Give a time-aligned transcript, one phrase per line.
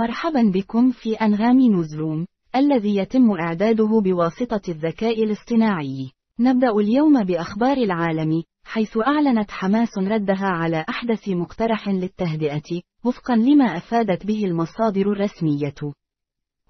[0.00, 2.26] مرحبا بكم في أنغام نوزروم،
[2.56, 6.10] الذي يتم إعداده بواسطة الذكاء الاصطناعي.
[6.38, 14.26] نبدأ اليوم بأخبار العالم، حيث أعلنت حماس ردها على أحدث مقترح للتهدئة، وفقا لما أفادت
[14.26, 15.94] به المصادر الرسمية.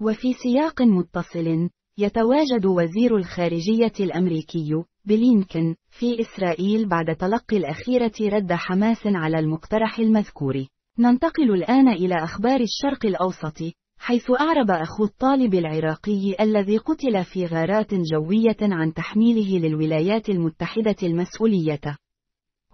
[0.00, 1.68] وفي سياق متصل،
[1.98, 10.66] يتواجد وزير الخارجية الأمريكي، بلينكن، في إسرائيل بعد تلقي الأخيرة رد حماس على المقترح المذكور.
[11.00, 13.58] ننتقل الآن إلى أخبار الشرق الأوسط،
[13.98, 21.80] حيث أعرب أخو الطالب العراقي الذي قتل في غارات جوية عن تحميله للولايات المتحدة المسؤولية.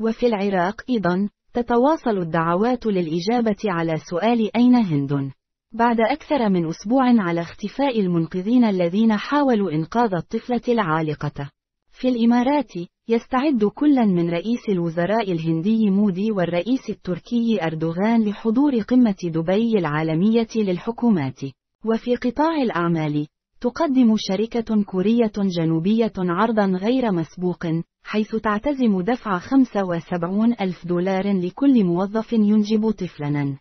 [0.01, 5.33] وفي العراق أيضا، تتواصل الدعوات للإجابة على سؤال أين هند؟
[5.73, 11.51] بعد أكثر من أسبوع على اختفاء المنقذين الذين حاولوا إنقاذ الطفلة العالقة.
[12.01, 12.73] في الإمارات،
[13.09, 21.41] يستعد كل من رئيس الوزراء الهندي مودي والرئيس التركي أردوغان لحضور قمة دبي العالمية للحكومات.
[21.85, 23.27] وفي قطاع الأعمال،
[23.61, 27.67] تقدم شركة كورية جنوبية عرضا غير مسبوق،
[28.05, 33.59] حيث تعتزم دفع 75 ألف دولار لكل موظف ينجب طفلا.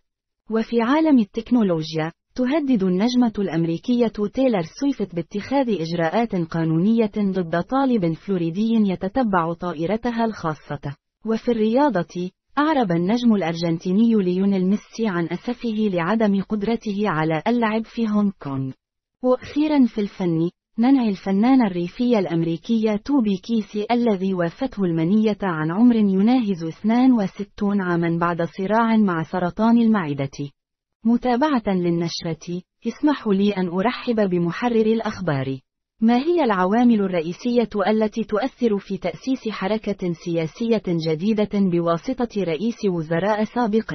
[0.52, 9.54] وفي عالم التكنولوجيا، تهدد النجمة الأمريكية تايلر سويفت باتخاذ إجراءات قانونية ضد طالب فلوريدي يتتبع
[9.54, 10.96] طائرتها الخاصة.
[11.26, 18.32] وفي الرياضة، أعرب النجم الأرجنتيني ليونيل ميسي عن أسفه لعدم قدرته على اللعب في هونغ
[18.44, 18.72] كونغ.
[19.24, 20.50] وأخيرا في الفن،
[20.80, 28.42] ننعي الفنان الريفي الأمريكي توبي كيسي الذي وافته المنية عن عمر يناهز 62 عاما بعد
[28.42, 30.52] صراع مع سرطان المعدة.
[31.06, 35.60] متابعة للنشرة، اسمحوا لي أن أرحب بمحرر الأخبار.
[36.02, 43.94] ما هي العوامل الرئيسية التي تؤثر في تأسيس حركة سياسية جديدة بواسطة رئيس وزراء سابق؟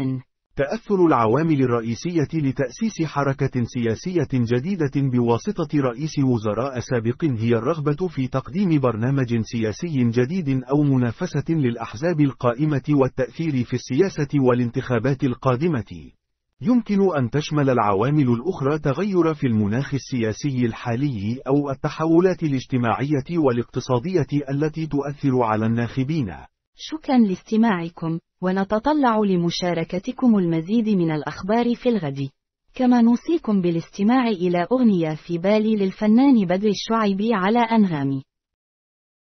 [0.57, 8.81] تأثر العوامل الرئيسية لتأسيس حركة سياسية جديدة بواسطة رئيس وزراء سابق هي الرغبة في تقديم
[8.81, 16.11] برنامج سياسي جديد أو منافسة للأحزاب القائمة والتأثير في السياسة والانتخابات القادمة.
[16.63, 24.87] يمكن أن تشمل العوامل الأخرى تغير في المناخ السياسي الحالي أو التحولات الاجتماعية والاقتصادية التي
[24.87, 26.35] تؤثر على الناخبين.
[26.77, 32.29] شكرا لاستماعكم، ونتطلع لمشاركتكم المزيد من الأخبار في الغد.
[32.75, 38.23] كما نوصيكم بالاستماع إلى أغنية في بالي للفنان بدر الشعيبي على أنغامي.